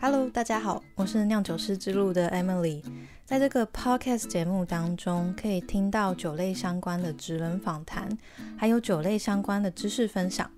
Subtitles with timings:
[0.00, 2.80] Hello，大家好，我是酿酒师之路的 Emily。
[3.24, 8.08] 在这个 Podcast 节目当中，可以听到酒类相关的职人访谈，
[8.56, 10.48] 还有酒类相关的知识分享。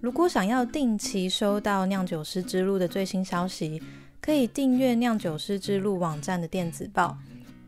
[0.00, 3.82] 如果想要定期收到酿酒师之路的最新消息，
[4.20, 7.18] 可以订阅酿酒师之路网站的电子报。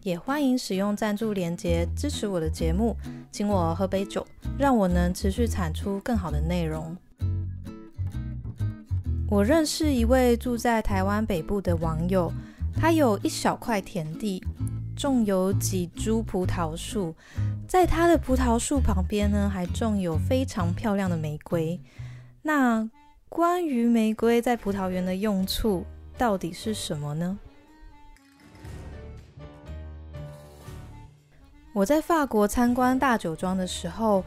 [0.04, 2.94] 也欢迎使用赞助连接支持我的节目，
[3.32, 4.24] 请我喝杯酒，
[4.56, 6.96] 让我能持续产出更好的内容。
[9.28, 12.32] 我认识一位住在台湾北部的网友，
[12.76, 14.40] 他有一小块田地，
[14.96, 17.12] 种有几株葡萄树，
[17.66, 21.80] 在他的葡萄树旁边呢，还种有非常漂亮的玫瑰。
[22.42, 22.88] 那
[23.28, 25.84] 关于玫瑰在葡萄园的用处
[26.16, 27.36] 到底是什么呢？
[31.72, 34.22] 我在法国参观大酒庄的时候，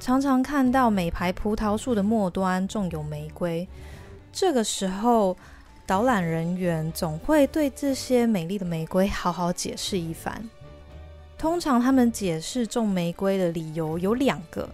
[0.00, 3.68] 常常看到每排葡萄树的末端种有玫瑰。
[4.32, 5.36] 这个时候，
[5.86, 10.48] 导览人员总会对这些美丽的玫瑰好好解释一番。
[11.36, 14.68] 通常他们解释种玫瑰的理由有两个：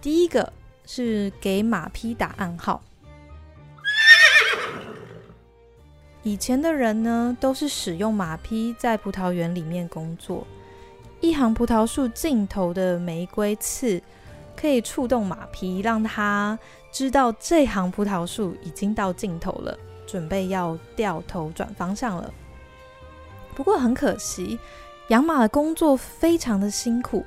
[0.00, 0.52] 第一个
[0.86, 2.82] 是给马匹打暗号。
[6.22, 10.46] 以前的人呢，都是使用马匹在葡萄园里面工作。
[11.20, 14.02] 一行葡萄树尽头的玫瑰刺
[14.60, 16.58] 可以触动马匹，让它
[16.92, 22.30] 知道这行葡萄树已经到尽头了，准备要掉头转方向了。
[23.54, 24.58] 不过很可惜，
[25.08, 27.24] 养马的工作非常的辛苦。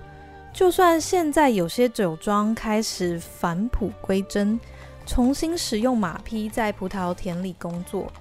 [0.53, 4.59] 就算现在有些酒庄开始返璞归真，
[5.07, 8.11] 重新使用马匹在葡萄田里工作，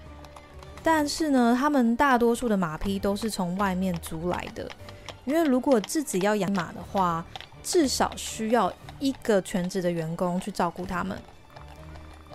[0.83, 4.67] 但是呢，他们大多数的马匹都是从外面租来的。
[5.27, 7.25] 因为如果自己要养马的话，
[7.63, 11.17] 至少需要一个全职的员工去照顾他们。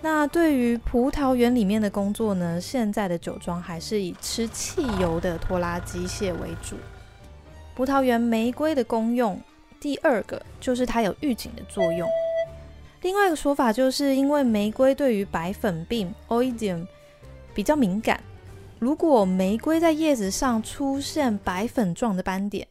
[0.02, 2.61] 那对于葡萄园里面的工作呢？
[2.61, 6.75] 现在的酒庄还是以吃汽油的拖拉机械为主。
[7.75, 9.42] 葡萄园玫瑰的功用，
[9.80, 12.08] 第二个就是它有预警的作用。
[13.02, 16.86] 另外一个说法就是因为玫瑰对于白粉病 （oidium）
[17.55, 18.21] 比较敏感，
[18.80, 22.67] 如果玫瑰在叶子上出现白粉状的斑点，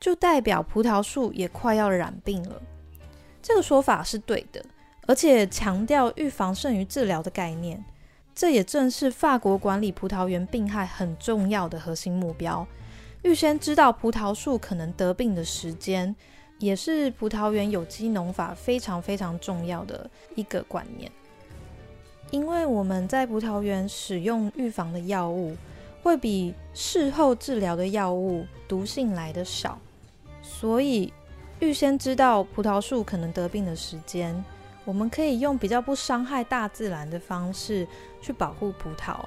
[0.00, 2.62] 就代表葡萄树也快要染病了，
[3.42, 4.64] 这个说法是对的，
[5.06, 7.84] 而且强调预防胜于治疗的概念，
[8.34, 12.66] 这也正是法国管理葡萄园病害很重要的核心目标。
[13.22, 16.14] 预先知道葡萄树可能得病的时间，
[16.60, 21.10] 也是葡萄园有机农法非常非常重要的一个观念。
[22.30, 25.56] 因为我们在葡萄园使用预防的药物，
[26.04, 29.76] 会比事后治疗的药物毒性来的少。
[30.60, 31.12] 所以，
[31.60, 34.44] 预先知道葡萄树可能得病的时间，
[34.84, 37.86] 我们可以用比较不伤害大自然的方式
[38.20, 39.20] 去保护葡萄。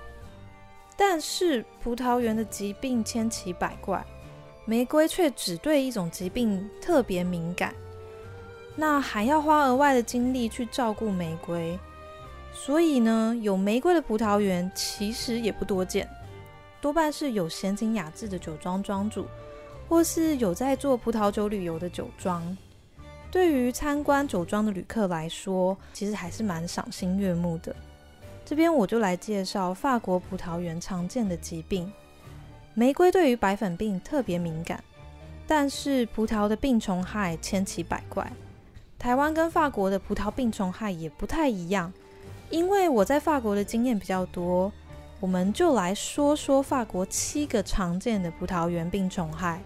[0.98, 4.06] 但是，葡萄园的疾病千奇百怪，
[4.66, 7.74] 玫瑰却只对一种疾病特别敏感，
[8.76, 11.80] 那还要花额外的精力去照顾玫瑰。
[12.52, 16.10] 所以呢，有玫瑰的葡萄园其实也不多见，
[16.82, 19.26] 多半是有闲情雅致的酒庄庄主。
[19.92, 22.58] 或是有在做葡萄酒旅游的酒庄，
[23.30, 27.76] 对于参观酒庄的旅客来说，其实还是蛮赏心悦目的。
[28.46, 31.92] 这边我就来介绍法国葡萄园常见的疾病。
[32.74, 34.82] 玫瑰对于白粉病特别敏感，
[35.46, 38.32] 但是葡萄的病虫害千奇百怪。
[38.98, 41.92] 台湾跟法国的葡萄病虫害也不太一样。
[42.50, 44.72] 因为我在法国的经验比较多，
[45.20, 49.62] 我们就来说说法国七个常见的葡萄园病虫害。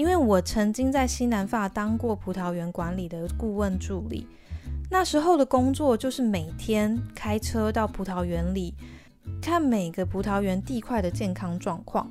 [0.00, 4.26] 因为我曾经在西南法当过葡萄园管理的顾问助理，
[4.90, 8.72] 那时候的工作就是每天开车到葡萄园里
[9.42, 12.10] 看每个葡萄园地块的健康状况。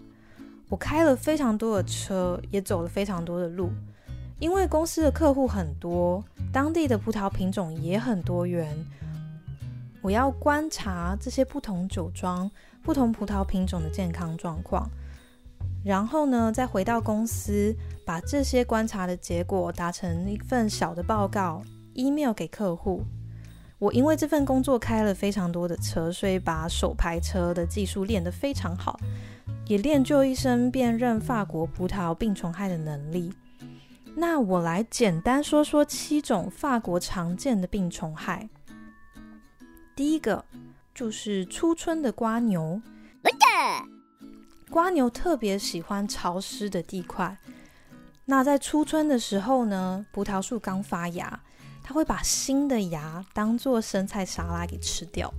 [0.68, 3.72] 我开了非常多的车，也走了非常多的路。
[4.38, 6.24] 因为公司的客户很多，
[6.54, 8.72] 当地的葡萄品种也很多元，
[10.00, 12.52] 我要观察这些不同酒庄、
[12.84, 14.88] 不同葡萄品种的健康状况。
[15.84, 21.62] 然后呢，再回到公司，把这些观察的结果打成一份小的报告
[21.94, 23.04] ，email 给客户。
[23.78, 29.00] 我因为这份工作开了非常多的车，所以把手排车的技术练得非常好，
[29.68, 33.32] 也练就一身辨认法国葡萄病虫害的能力。
[34.16, 38.50] 那我来简单说说七种法国常见的病虫害。
[39.96, 40.44] 第一个
[40.94, 42.82] 就是初春的瓜牛。
[44.70, 47.38] 瓜牛特别喜欢潮湿的地块。
[48.26, 51.40] 那在初春的时候呢，葡萄树刚发芽，
[51.82, 55.34] 它会把新的芽当做生菜沙拉给吃掉。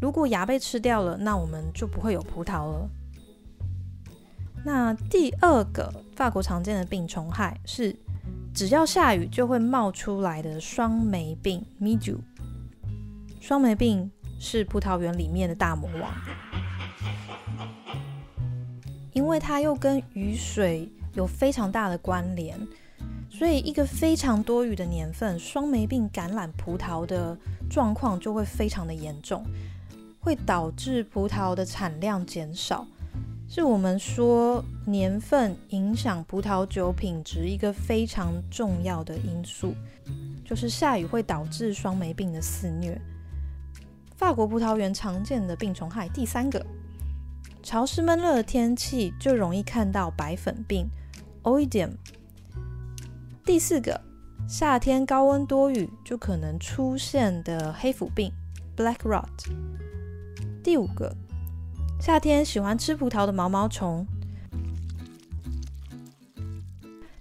[0.00, 2.88] 如果芽被吃掉了，那我们就不会有葡萄了。
[4.64, 7.96] 那第二个法国常见的病虫害是，
[8.54, 12.18] 只要下雨就会冒出来的双霉病 （mildew）。
[13.40, 14.08] 双霉病
[14.38, 16.12] 是葡萄园里面的大魔王，
[19.18, 22.56] 因为它又跟雨水有非常大的关联，
[23.28, 27.36] 所以一个非常多雨的年份，双霉病感染葡萄的
[27.68, 29.44] 状况就会非常的严重，
[30.20, 32.86] 会导致葡萄的产量减少，
[33.48, 39.74] 是我们说年份影响葡萄酒品质一个非常重要的因素，
[40.44, 42.96] 就是下雨会导致双霉病的肆虐。
[44.14, 46.64] 法国葡萄园常见的病虫害，第三个，
[47.62, 50.88] 潮湿闷热的天气就容易看到白粉病
[51.42, 51.90] （Oidium）。
[53.44, 54.00] 第四个，
[54.48, 58.32] 夏天高温多雨就可能出现的黑腐病
[58.76, 59.26] （Black Rot）。
[60.62, 61.14] 第五个，
[62.00, 64.06] 夏天喜欢吃葡萄的毛毛虫，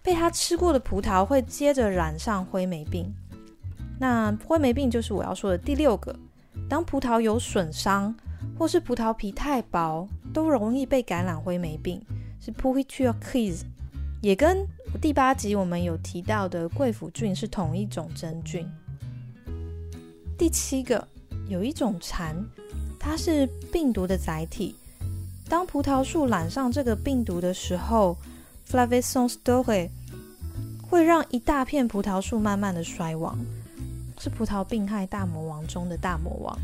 [0.01, 3.13] 被它吃过的葡萄会接着染上灰霉病。
[3.99, 6.15] 那灰霉病就是我要说的第六个。
[6.69, 8.13] 当葡萄有损伤，
[8.57, 12.01] 或是葡萄皮太薄，都容易被感染灰霉病，
[12.39, 13.65] 是 p u r i t u r c i s
[14.21, 14.65] 也跟
[15.01, 18.67] 第八集我们有提到的贵腐菌是同一种真菌。
[20.37, 21.07] 第七个，
[21.47, 22.35] 有一种蝉，
[22.99, 24.75] 它是病毒的载体。
[25.47, 28.17] 当葡萄树染上这个病毒的时候
[28.69, 29.89] ，Flavison Story
[30.81, 33.37] 会让一大片葡萄树慢慢的衰亡。
[34.19, 36.57] 是葡萄病害大魔王中的大魔王。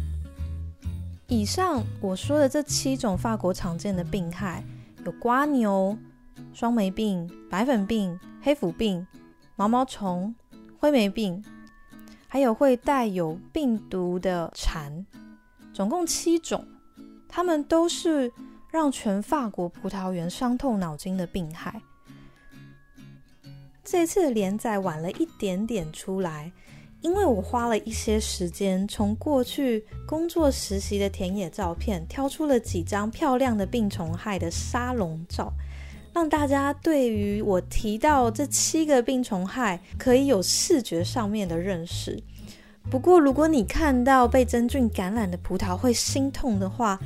[1.33, 4.63] 以上我说的这七种法国常见的病害，
[5.03, 5.97] 有瓜牛、
[6.53, 9.05] 双霉病、白粉病、黑腐病、
[9.55, 10.33] 毛毛虫、
[10.77, 11.43] 灰霉病，
[12.27, 15.03] 还有会带有病毒的蝉，
[15.73, 16.63] 总共七种。
[17.27, 18.31] 它们都是
[18.69, 21.81] 让全法国葡萄园伤透脑筋的病害。
[23.83, 26.51] 这次连载晚了一点点出来。
[27.03, 35.51] 因为我花了一些时间，从过去工作实习的田野照片挑出了几张漂亮的病虫害的沙龙照，
[36.13, 42.17] 让大家对于我提到这七个病虫害可以有视觉上面的认识。
[42.89, 46.97] 不过，如果你看到被真菌感染的葡萄会心痛的话，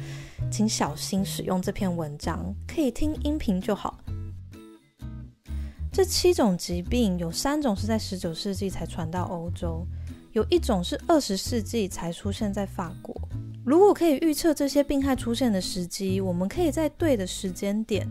[0.52, 3.98] 请小心使用这篇文章，可以听音频就好。
[5.98, 9.84] 这七种疾病有三种是在十九世纪才传到欧洲，
[10.32, 13.20] 有一种是二十世纪才出现在法国。
[13.66, 18.08] 如果可以预测这些病害出现的时机，我们可以在对的时间点，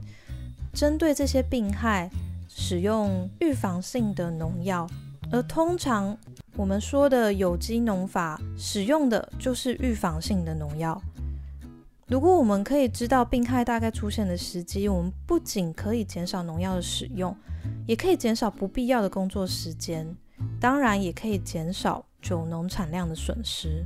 [0.74, 2.10] 针对这些病害
[2.48, 4.84] 使用预防性的农药。
[5.30, 6.18] 而通常
[6.56, 11.00] 我们说的有机农法使用的就是预防性的农药。
[12.08, 17.32] 如果我们可以知道病害大概出现的时机，我们不仅可以减少农药的使用。
[17.86, 20.16] 也可以减少不必要的工作时间，
[20.60, 23.84] 当然也可以减少酒农产量的损失。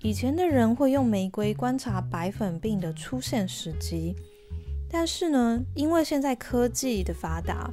[0.00, 4.14] 以前的人会用玫瑰观察白粉病的出现时机，
[4.88, 7.70] 但是呢，因为现在科技的发达，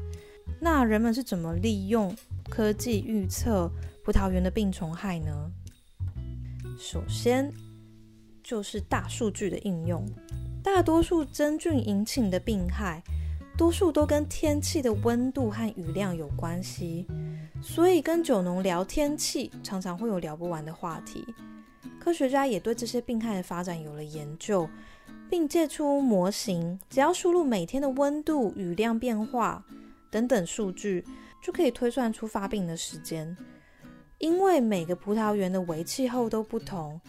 [0.59, 2.15] 那人们是怎么利用
[2.49, 3.71] 科技预测
[4.03, 5.51] 葡萄园的病虫害呢？
[6.77, 7.53] 首先
[8.43, 10.05] 就是大数据的应用，
[10.63, 13.03] 大多数真菌引起的病害。
[13.57, 17.07] 多数都跟天气的温度和雨量有关系，
[17.61, 21.25] 所以跟酒农聊天气常常会有聊不完的话题。
[21.97, 24.69] 科学家也对这些病害的发展有了研究，
[25.29, 29.63] 并借出模型，只要输入每天的温度、雨量变化
[30.11, 31.05] 等等数据，
[31.41, 33.35] 就可以推算出发病的时间。
[34.17, 36.99] 因为每个葡萄园的微气候都不同，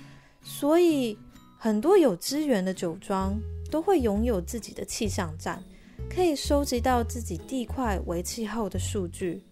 [0.41, 1.19] 所以
[1.59, 3.37] 很多有资源的酒庄
[3.69, 5.61] 都会拥有自己的气象站。
[6.09, 9.43] 可以收集到自己地块为气候的数据，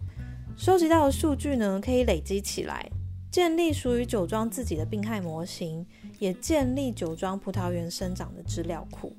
[0.56, 2.90] 收集到的数据呢，可以累积起来，
[3.30, 5.86] 建立属于酒庄自己的病害模型，
[6.18, 9.14] 也建立酒庄葡萄园生长的资料库。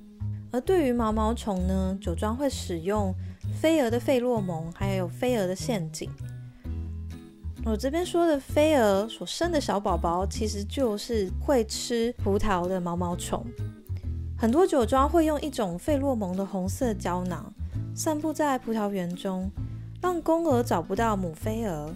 [0.51, 3.13] 而对于毛毛虫呢，酒庄会使用
[3.61, 6.09] 飞蛾的费洛蒙，还有飞蛾的陷阱。
[7.65, 13.45] 我这边说的飞蛾所生的小宝宝，其实就是会吃葡萄的毛毛虫。
[14.45, 17.51] 很多酒庄会用一种费洛蒙的红色胶囊
[17.95, 19.49] 散布在葡萄园中，
[19.99, 21.91] 让公蛾找不到母飞蛾，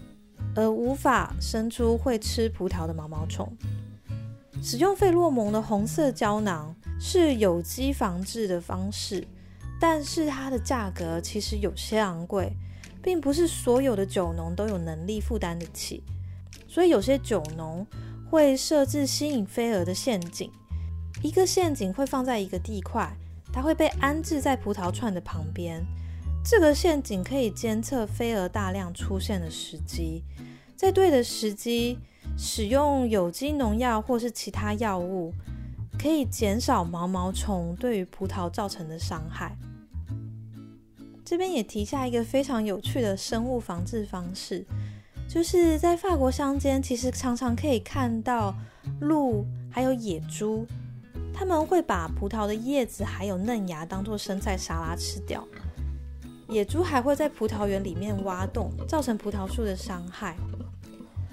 [0.55, 3.55] 而无法生出会吃葡萄的毛毛虫。
[4.63, 9.23] 使用费洛蒙的红色胶囊是有机防治的方式，
[9.79, 12.51] 但是它的价格其实有些昂贵，
[12.99, 16.01] 并不是所有的酒农都有能力负担得起，
[16.67, 17.85] 所以有些酒农
[18.27, 20.51] 会设置吸引飞蛾的陷阱。
[21.21, 23.11] 一个陷阱会放在一个地块，
[23.51, 25.85] 它会被安置在葡萄串的旁边。
[26.43, 30.23] 这个陷阱可以监测飞蛾大量出现的时机，
[30.75, 31.97] 在对的时机
[32.37, 35.33] 使用有机农药或是其他药物，
[35.99, 39.57] 可以减少毛毛虫对于葡萄造成的伤害。
[41.25, 44.65] 这边也提下一个非常有趣的生物防治方式，
[45.27, 48.55] 就是在法国乡间，其实常常可以看到
[49.01, 50.65] 鹿还有野猪，
[51.39, 55.47] 他们会把葡萄的叶子还有嫩芽当做生菜沙拉吃掉。
[56.49, 60.35] 野猪还会在葡萄园里面挖洞，造成葡萄树的伤害。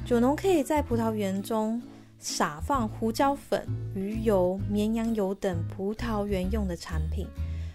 [0.05, 1.83] 酒农可以在葡萄园中
[2.21, 7.27] 撒放胡椒粉、鱼油、绵羊油等葡萄园用的产品。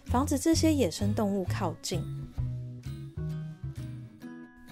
[0.05, 2.01] 防止这些野生动物靠近。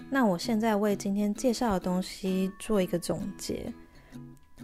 [0.08, 3.70] 那我现在为今天介绍的东西做一个总结。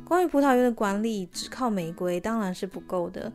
[0.06, 3.32] 关于葡萄园的管理，只靠玫瑰当然是不够的。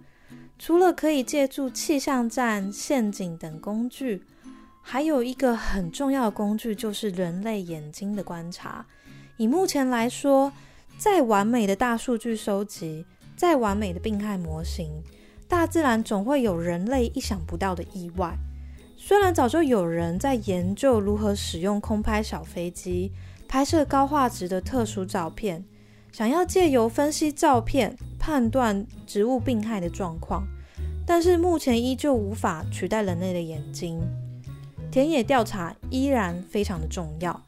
[0.58, 4.24] 除了可以借助气象站、陷阱等工具，
[4.82, 8.86] 还有一个很重要的工具，就是人类眼睛的观察。
[9.36, 10.54] 以目前来说，
[10.98, 15.04] 再完美的大数据收集，再完美的病害模型。
[15.50, 18.34] 大自然总会有人类意想不到的意外。
[18.96, 23.12] 虽然早就有人在研究如何使用空拍小飞机
[23.46, 25.66] 拍摄高画质的特殊照片，
[26.12, 30.46] 想要借由分析照片判断植物病害的状况，
[31.06, 34.00] 但是目前依旧无法取代人类的眼睛。
[34.92, 37.42] 田野调查依然非常的重要。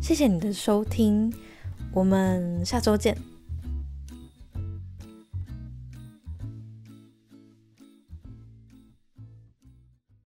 [0.00, 1.30] 谢谢你的收听，
[1.92, 3.29] 我们下周见。